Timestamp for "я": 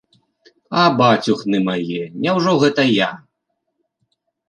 3.07-3.15